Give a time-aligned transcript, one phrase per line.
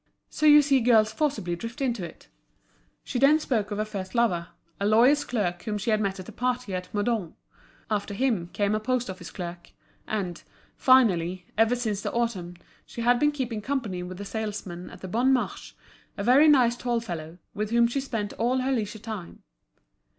[0.31, 2.27] So you see girls forcibly drift into it."
[3.03, 4.47] She then spoke of her first lover,
[4.79, 7.35] a lawyer's clerk whom she had met at a party at Meudon.
[7.87, 9.73] After him, came a post office clerk.
[10.07, 10.41] And,
[10.75, 15.07] finally, ever since the autumn, she had been keeping company with a salesman at the
[15.07, 15.73] Bon Marche,
[16.17, 19.43] a very nice tall fellow, with whom she spent all her leisure time.